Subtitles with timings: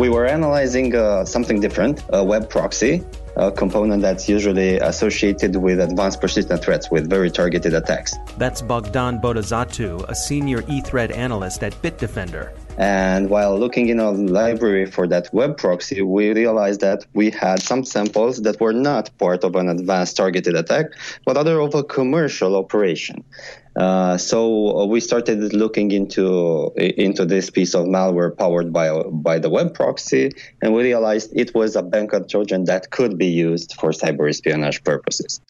[0.00, 3.04] We were analyzing uh, something different, a web proxy,
[3.36, 8.14] a component that's usually associated with advanced persistent threats with very targeted attacks.
[8.38, 12.48] That's Bogdan Botezatu, a senior e-threat analyst at Bitdefender.
[12.78, 17.60] And while looking in a library for that web proxy, we realized that we had
[17.60, 20.86] some samples that were not part of an advanced targeted attack,
[21.26, 23.22] but other of a commercial operation.
[23.76, 29.38] Uh, so uh, we started looking into into this piece of malware powered by by
[29.38, 33.74] the web proxy, and we realized it was a bank Trojan that could be used
[33.78, 35.40] for cyber espionage purposes.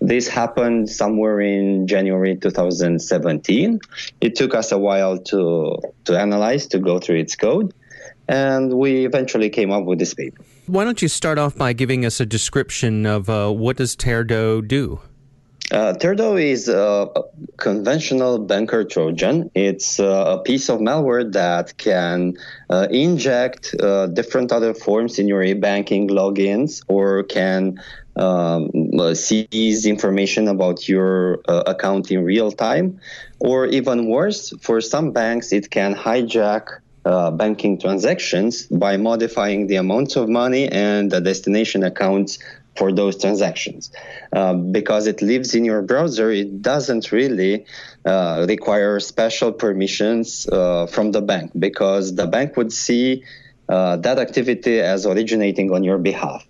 [0.00, 3.80] This happened somewhere in January 2017.
[4.20, 7.72] It took us a while to to analyze to go through its code,
[8.28, 10.44] and we eventually came up with this paper.
[10.66, 14.68] Why don't you start off by giving us a description of uh, what does Terdot
[14.68, 15.00] do?
[15.70, 17.08] Uh, Terdot is a
[17.56, 19.50] conventional banker Trojan.
[19.54, 22.34] It's uh, a piece of malware that can
[22.68, 27.80] uh, inject uh, different other forms in your e-banking logins or can
[28.16, 33.00] um, uh, seize information about your uh, account in real time.
[33.38, 39.76] Or even worse, for some banks, it can hijack uh, banking transactions by modifying the
[39.76, 42.38] amount of money and the destination accounts
[42.76, 43.92] for those transactions.
[44.32, 47.66] Uh, because it lives in your browser, it doesn't really
[48.04, 53.24] uh, require special permissions uh, from the bank because the bank would see
[53.68, 56.46] uh, that activity as originating on your behalf.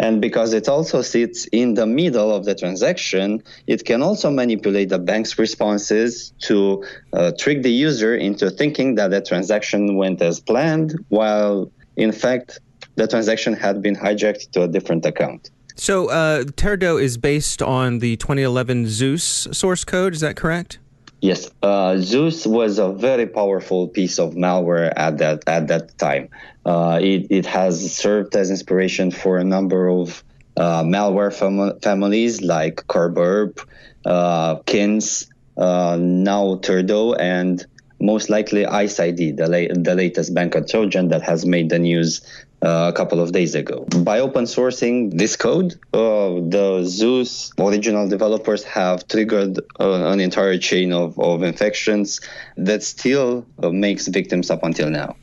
[0.00, 4.88] And because it also sits in the middle of the transaction, it can also manipulate
[4.88, 10.40] the bank's responses to uh, trick the user into thinking that the transaction went as
[10.40, 12.60] planned, while in fact,
[12.96, 15.50] the transaction had been hijacked to a different account.
[15.76, 20.14] So, uh, Terdot is based on the 2011 Zeus source code.
[20.14, 20.78] Is that correct?
[21.20, 26.28] Yes, uh, Zeus was a very powerful piece of malware at that at that time.
[26.66, 30.22] Uh, it, it has served as inspiration for a number of
[30.56, 33.66] uh, malware fam- families like Carberp,
[34.04, 37.64] uh, Kins, uh, now Terdot, and
[38.00, 42.20] most likely IcedID, the, la- the latest bank of Trojan that has made the news
[42.64, 43.84] a couple of days ago.
[44.02, 50.58] By open sourcing this code, uh, the Zeus original developers have triggered uh, an entire
[50.58, 52.20] chain of, of infections
[52.56, 55.16] that still uh, makes victims up until now.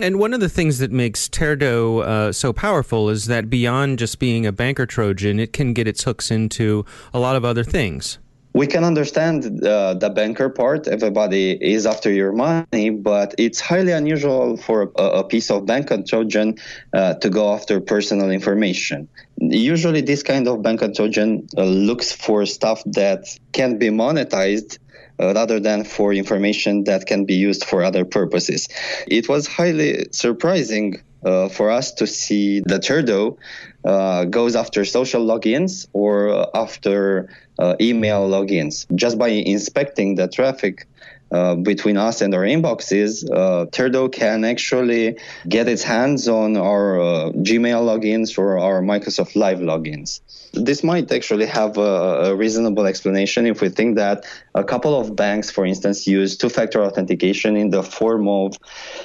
[0.00, 4.18] And one of the things that makes Terdot uh, so powerful is that beyond just
[4.18, 6.84] being a banker Trojan, it can get its hooks into
[7.14, 8.18] a lot of other things.
[8.56, 10.88] We can understand uh, the banker part.
[10.88, 15.92] Everybody is after your money, but it's highly unusual for a, a piece of bank
[16.08, 16.56] Trojan
[16.94, 19.08] uh, to go after personal information.
[19.38, 24.78] Usually, this kind of bank Trojan uh, looks for stuff that can be monetized
[25.20, 28.68] uh, rather than for information that can be used for other purposes.
[29.06, 33.36] It was highly surprising uh, for us to see the Terdot
[33.84, 37.28] uh, goes after social logins or after
[37.58, 38.86] uh, email logins.
[38.94, 40.86] Just by inspecting the traffic
[41.32, 45.18] uh, between us and our inboxes, uh, can actually
[45.48, 50.20] get its hands on our uh, Gmail logins or our Microsoft Live logins.
[50.52, 54.24] This might actually have a, a, reasonable explanation if we think that
[54.54, 58.56] a couple of banks, for instance, use two factor authentication in the form of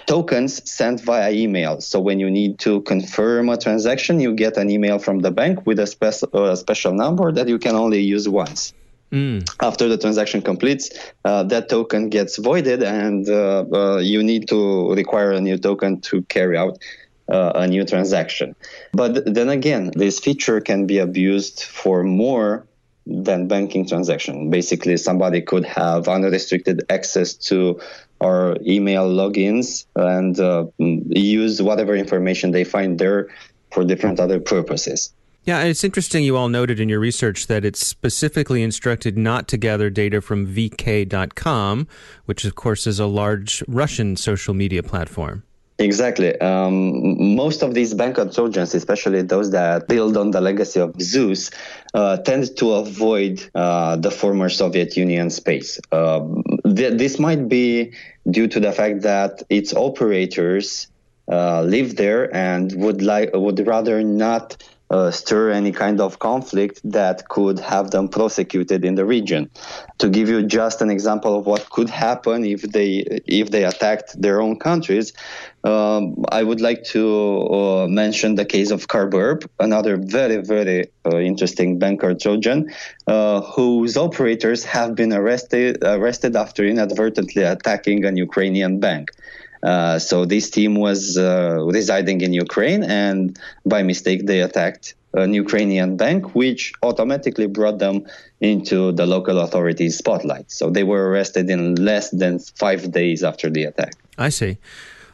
[0.05, 1.81] tokens sent via email.
[1.81, 5.65] So when you need to confirm a transaction, you get an email from the bank
[5.65, 8.73] with a, spe- a special number that you can only use once.
[9.11, 9.47] Mm.
[9.61, 10.89] After the transaction completes,
[11.25, 15.99] uh, that token gets voided, and uh, uh, you need to require a new token
[16.01, 16.77] to carry out
[17.29, 18.55] uh, a new transaction.
[18.93, 22.65] But then again, this feature can be abused for more
[23.05, 24.49] than banking transaction.
[24.49, 27.81] Basically, somebody could have unrestricted access to
[28.21, 33.29] our email logins and uh, use whatever information they find there
[33.71, 35.11] for different other purposes.
[35.43, 39.57] Yeah, it's interesting you all noted in your research that it's specifically instructed not to
[39.57, 41.87] gather data from VK.com,
[42.25, 45.43] which of course is a large Russian social media platform.
[45.79, 46.39] Exactly.
[46.39, 51.49] Um, most of these bank Trojans, especially those that build on the legacy of Zeus,
[51.95, 55.79] uh, tend to avoid uh, the former Soviet Union space.
[55.91, 56.21] Uh,
[56.75, 57.93] th- this might be
[58.29, 60.87] due to the fact that its operators
[61.31, 64.57] uh, live there and would like would rather not
[64.91, 69.49] uh, stir any kind of conflict that could have them prosecuted in the region.
[69.99, 74.21] To give you just an example of what could happen if they if they attacked
[74.21, 75.13] their own countries,
[75.63, 77.03] um, I would like to
[77.59, 82.69] uh, mention the case of Carberp, another very very uh, interesting banker Trojan,
[83.07, 89.11] uh, whose operators have been arrested arrested after inadvertently attacking an Ukrainian bank.
[89.63, 95.33] Uh, so this team was uh, residing in Ukraine, and by mistake they attacked an
[95.33, 98.05] Ukrainian bank, which automatically brought them
[98.39, 100.49] into the local authorities' spotlight.
[100.51, 103.93] So they were arrested in less than five days after the attack.
[104.17, 104.57] I see.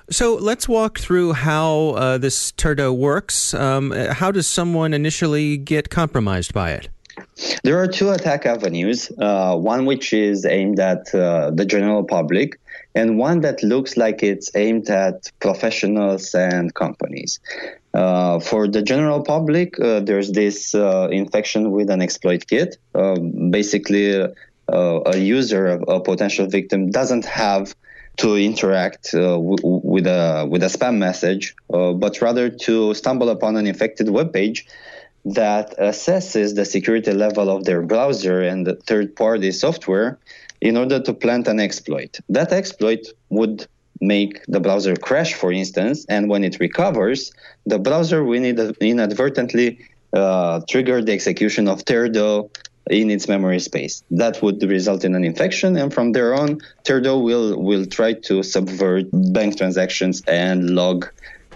[0.10, 3.54] So let's walk through how uh, this Terdot works.
[3.54, 6.88] Um, how does someone initially get compromised by it?
[7.64, 9.12] There are two attack avenues.
[9.18, 12.60] Uh, one which is aimed at uh, the general public,
[12.98, 17.40] and one that looks like it's aimed at professionals and companies.
[17.94, 22.78] Uh, for the general public, uh, there's this uh, infection with an exploit kit.
[22.96, 24.30] Um, basically, uh,
[25.14, 27.76] a user, a potential victim, doesn't have
[28.18, 33.56] to interact uh, w- with a with a spam message, but rather to stumble upon
[33.58, 34.66] an infected web page
[35.24, 40.18] that assesses the security level of their browser and the third-party software
[40.62, 42.20] in order to plant an exploit.
[42.30, 43.68] That exploit would
[44.02, 47.32] make the browser crash, for instance, and when it recovers,
[47.66, 49.80] the browser will inadvertently
[50.14, 52.50] uh, trigger the execution of Terdot
[52.90, 54.04] in its memory space.
[54.12, 58.44] That would result in an infection, and from there on, Terdot will will try to
[58.44, 61.10] subvert bank transactions and log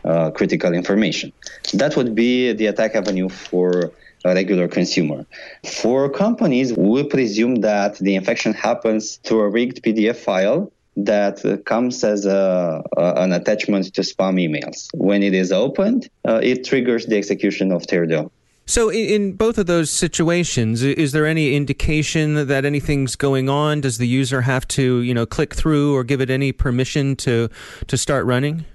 [0.04, 1.32] uh, critical information.
[1.74, 3.92] That would be the attack avenue for
[4.26, 5.26] a regular consumer.
[5.66, 12.04] For companies, we presume that the infection happens through a rigged PDF file that comes
[12.04, 14.88] as a, an attachment to spam emails.
[14.94, 18.30] When it is opened, uh, it triggers the execution of Terdot.
[18.68, 23.82] So, in, both of those situations, is there any indication that anything's going on?
[23.82, 27.50] Does the user have to, you know, click through or give it any permission to
[27.88, 28.66] to start running?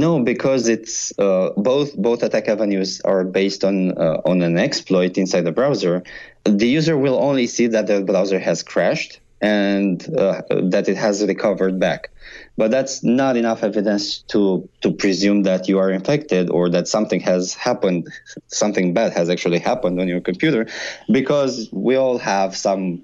[0.00, 5.16] No, because it's uh, both both attack avenues are based on uh, on an exploit
[5.16, 6.02] inside the browser.
[6.44, 11.24] The user will only see that the browser has crashed and uh, that it has
[11.24, 12.10] recovered back.
[12.58, 17.20] But that's not enough evidence to to presume that you are infected or that something
[17.20, 18.08] has happened,
[18.48, 20.66] something bad has actually happened on your computer,
[21.10, 23.00] because we all have some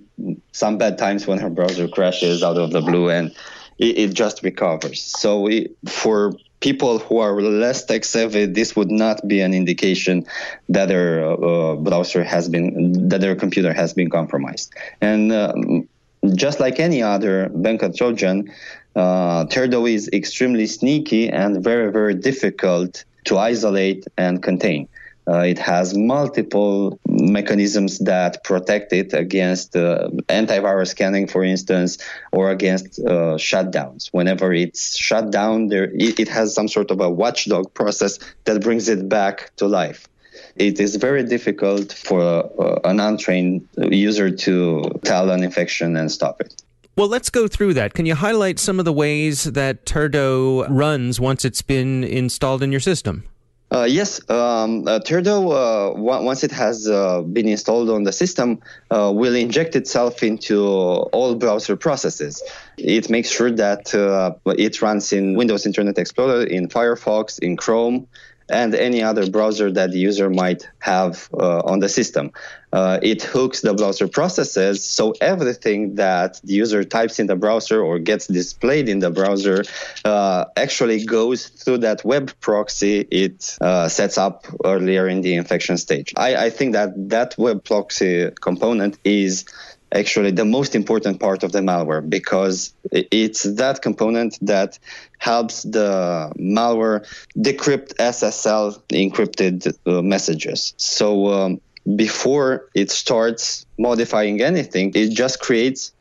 [0.53, 3.35] some bad times when our browser crashes out of the blue and
[3.79, 5.01] it, it just recovers.
[5.03, 10.25] So we, for people who are less tech savvy, this would not be an indication
[10.69, 14.73] that their uh, browser has been, that their computer has been compromised.
[15.01, 15.89] And um,
[16.35, 18.53] just like any other bank Trojan,
[18.95, 24.89] uh, Terdot is extremely sneaky and very, very difficult to isolate and contain.
[25.29, 31.99] Uh, it has multiple mechanisms that protect it against uh, antivirus scanning, for instance,
[32.33, 34.09] or against uh, shutdowns.
[34.13, 38.63] Whenever it's shut down, there it, it has some sort of a watchdog process that
[38.63, 40.09] brings it back to life
[40.57, 46.41] it is very difficult for uh, an untrained user to tell an infection and stop
[46.41, 46.63] it.
[46.97, 47.95] Well, let's go through that.
[47.95, 52.71] Can you highlight some of the ways that Terdot runs once it's been installed in
[52.71, 53.25] your system?
[53.73, 58.61] Uh, yes, um, uh, uh, once it has uh, been installed on the system,
[58.91, 62.43] uh, will inject itself into all browser processes.
[62.77, 68.07] It makes sure that uh, it runs in Windows Internet Explorer, in Firefox, in Chrome,
[68.49, 72.33] and any other browser that the user might have uh, on the system.
[72.73, 77.83] Uh, it hooks the browser processes, so everything that the user types in the browser
[77.83, 79.63] or gets displayed in the browser
[80.07, 85.77] uh, actually goes through that web proxy it uh, sets up earlier in the infection
[85.77, 86.15] stage.
[86.17, 89.45] I, I think that that web proxy component is
[89.93, 94.79] actually the most important part of the malware because it's that component that
[95.19, 97.07] helps the malware
[97.37, 100.75] decrypt SSL encrypted uh, messages.
[100.77, 101.61] So um,
[101.97, 105.93] before it starts modifying anything, it just creates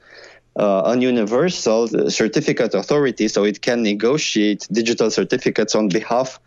[0.59, 6.39] uh, a universal certificate authority so it can negotiate digital certificates on behalf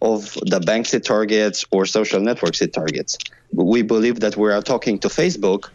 [0.00, 3.18] of the banks it targets or social networks it targets.
[3.52, 5.70] We believe that we are talking to Facebook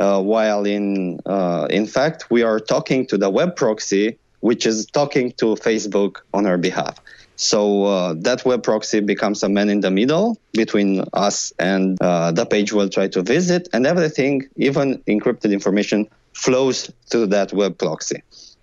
[0.00, 4.86] uh, while in uh, in fact we are talking to the web proxy, which is
[4.86, 6.98] talking to Facebook on our behalf.
[7.36, 12.32] So uh, that web proxy becomes a man in the middle between us and uh,
[12.32, 17.78] the page we'll try to visit, and everything, even encrypted information, flows through that web
[17.78, 18.22] proxy.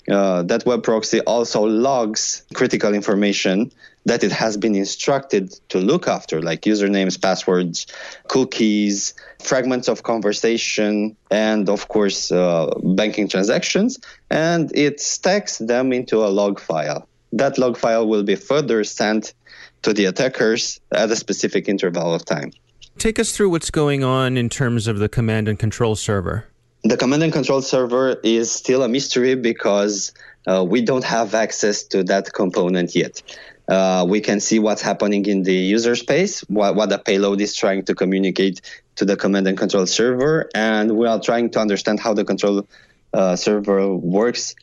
[0.10, 3.72] Uh, that web proxy also logs critical information
[4.06, 7.88] that it has been instructed to look after, like usernames, passwords,
[8.30, 14.00] cookies, fragments of conversation, and of course, uh, banking transactions.
[14.30, 17.06] And it stacks them into a log file.
[17.34, 19.34] That log file will be further sent
[19.82, 22.54] to the attackers at a specific interval of time.
[22.98, 26.46] Take us through what's going on in terms of the command and control server.
[26.84, 30.14] The command and control server is still a mystery because
[30.46, 33.22] uh, we don't have access to that component yet.
[33.68, 37.54] Uh, we can see what's happening in the user space, what, what the payload is
[37.54, 38.62] trying to communicate
[38.96, 42.66] to the command and control server, and we are trying to understand how the control
[43.14, 44.56] uh, server works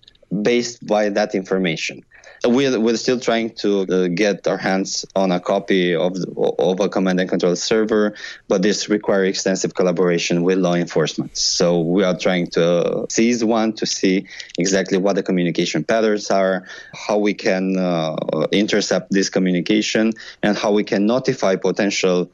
[0.43, 2.03] based by that information
[2.47, 6.89] we're, we're still trying to uh, get our hands on a copy of, of a
[6.89, 8.15] command and control server,
[8.49, 11.37] but this requires extensive collaboration with law enforcement.
[11.37, 14.27] So we are trying to seize one to see
[14.59, 18.17] exactly what the communication patterns are, how we can uh,
[18.53, 22.31] intercept this communication, and how we can notify potential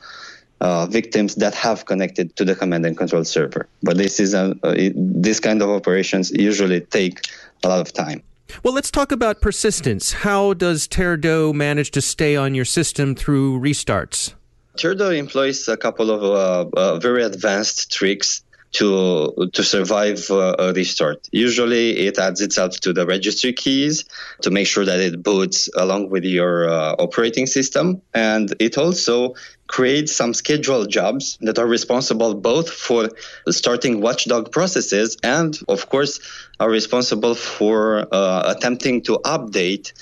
[0.60, 3.66] uh, victims that have connected to the command and control server.
[3.82, 7.20] But this is a, uh, it, this kind of operations usually take
[7.64, 8.22] a lot of time.
[8.62, 10.12] Well, let's talk about persistence.
[10.12, 14.34] How does Terdot manage to stay on your system through restarts?
[14.76, 20.72] Terdot employs a couple of uh, uh, very advanced tricks to to survive uh, a
[20.72, 21.28] restart.
[21.32, 24.04] Usually, it adds itself to the registry keys
[24.42, 29.34] to make sure that it boots along with your uh, operating system, and it also
[29.66, 33.08] creates some scheduled jobs that are responsible both for
[33.48, 36.20] starting watchdog processes and, of course,
[36.58, 39.92] are responsible for uh, attempting to update.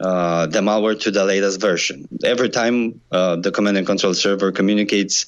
[0.00, 2.08] Uh, the malware to the latest version.
[2.24, 5.26] Every time uh, the command and control server communicates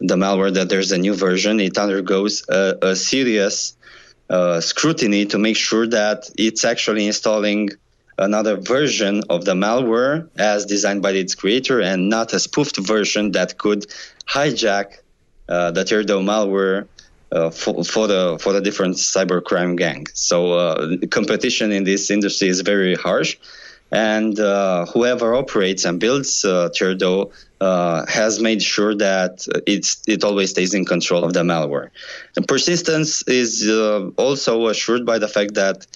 [0.00, 3.76] the malware that there's a new version, it undergoes a, a serious
[4.28, 7.70] uh, scrutiny to make sure that it's actually installing
[8.18, 13.32] another version of the malware as designed by its creator and not a spoofed version
[13.32, 13.86] that could
[14.26, 14.98] hijack
[15.48, 16.86] uh, the Terdot malware
[17.32, 20.06] uh, for, for, the for the different cybercrime gang.
[20.14, 23.36] So uh, competition in this industry is very harsh,
[23.90, 26.68] and uh, whoever operates and builds uh,
[27.60, 31.90] uh, has made sure that it's it always stays in control of the malware.
[32.36, 35.86] And persistence is uh, also assured by the fact that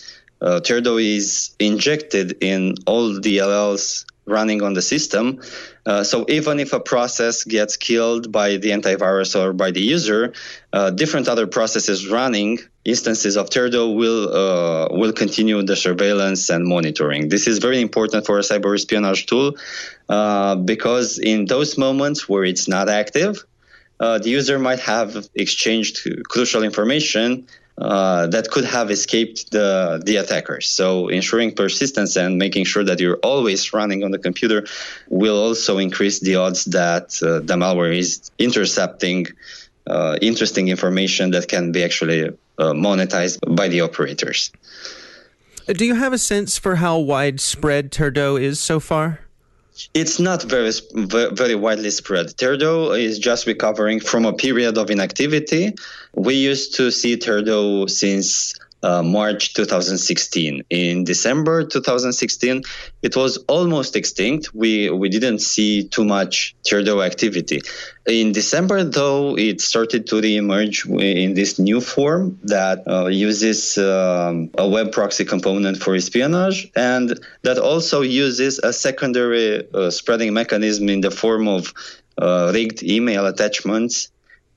[0.40, 0.60] uh,
[0.96, 5.40] is injected in all DLLs running on the system.
[5.86, 10.32] Uh, so even if a process gets killed by the antivirus or by the user,
[10.72, 16.66] uh, different other processes running instances of Terdot will uh, will continue the surveillance and
[16.66, 17.28] monitoring.
[17.28, 19.56] This is very important for a cyber espionage tool
[20.08, 23.44] uh, because in those moments where it's not active,
[24.00, 27.46] uh, the user might have exchanged crucial information
[27.80, 30.68] uh, that could have escaped the, the attackers.
[30.68, 34.66] So ensuring persistence and making sure that you're always running on the computer
[35.08, 39.28] will also increase the odds that uh, the malware is intercepting
[39.86, 44.50] uh, interesting information that can be actually uh, monetized by the operators.
[45.66, 49.20] Do you have a sense for how widespread Terdot is so far?
[49.94, 52.26] It's not very very widely spread.
[52.36, 55.74] Terdot is just recovering from a period of inactivity.
[56.14, 60.62] We used to see Terdot since uh, March 2016.
[60.70, 62.62] In December 2016,
[63.02, 64.54] it was almost extinct.
[64.54, 67.62] We we didn't see too much Terdot activity.
[68.06, 74.50] In December, though, it started to reemerge in this new form that uh, uses um,
[74.56, 80.88] a web proxy component for espionage, and that also uses a secondary uh, spreading mechanism
[80.88, 81.74] in the form of
[82.16, 84.08] uh, rigged email attachments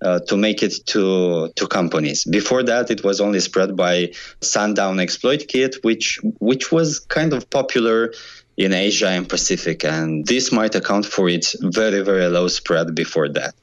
[0.02, 2.26] uh, to make it to to companies.
[2.26, 7.50] Before that, it was only spread by Sundown Exploit Kit, which which was kind of
[7.50, 8.14] popular
[8.58, 13.30] in Asia and Pacific, and this might account for its very very low spread before
[13.30, 13.54] that.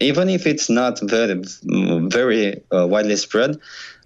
[0.00, 3.58] Even if it's not very very uh, widely spread.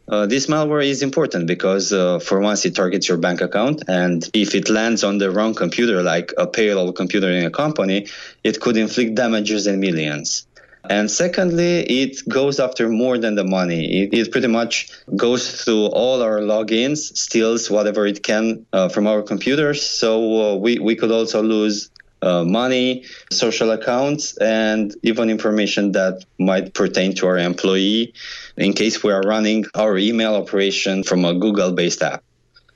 [0.08, 3.84] Uh, this malware is important because, uh, for once, it targets your bank account.
[3.86, 8.08] And if it lands on the wrong computer, like a payroll computer in a company,
[8.42, 10.48] it could inflict damages in millions.
[10.90, 14.02] And secondly, it goes after more than the money.
[14.02, 19.06] It, it pretty much goes through all our logins, steals whatever it can uh, from
[19.06, 19.86] our computers.
[19.86, 21.90] So uh, we, we could also lose
[22.22, 28.12] uh, money, social accounts, and even information that might pertain to our employee
[28.56, 32.24] in case we are running our email operation from a Google based app.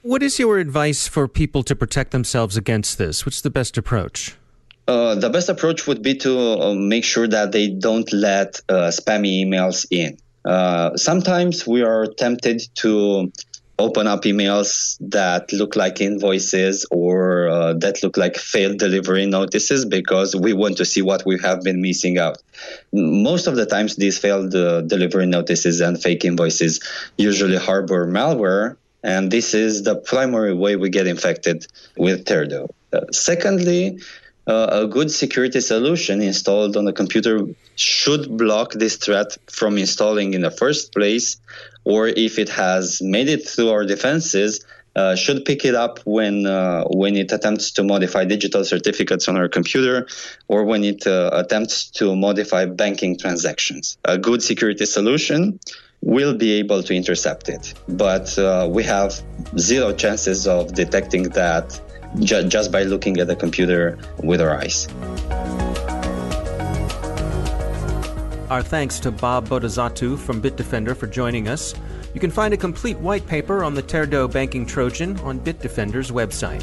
[0.03, 3.27] What is your advice for people to protect themselves against this?
[3.27, 4.37] What's the best approach?
[4.87, 8.91] Uh, the best approach would be to uh, make sure that they don't let uh,
[8.91, 10.19] spammy emails in.
[10.45, 13.33] Uh, sometimes we are tempted to
[13.79, 20.37] open up emails that look like invoices or that look like failed delivery notices because
[20.37, 22.37] we want to see what we have been missing out.
[22.93, 26.79] Most of the times, these failed delivery notices and fake invoices
[27.17, 32.69] usually harbor malware, and this is the primary way we get infected with Terdot.
[33.13, 33.99] secondly,
[34.47, 37.47] uh, a good security solution installed on a computer
[37.77, 41.37] should block this threat from installing in the first place,
[41.85, 44.65] or if it has made it through our defenses,
[44.97, 49.37] uh, should pick it up when uh, when it attempts to modify digital certificates on
[49.37, 50.07] our computer,
[50.49, 53.99] or when it uh, attempts to modify banking transactions.
[54.05, 55.59] A good security solution
[56.03, 59.21] will be able to intercept it, but uh, we have
[59.59, 61.81] zero chances of detecting that
[62.21, 64.89] ju- just by looking at the computer with our eyes.
[68.51, 71.75] Our thanks to Bob Botezatu from Bitdefender for joining us.
[72.13, 76.63] You can find a complete white paper on the Terdot Banking Trojan on Bitdefender's website.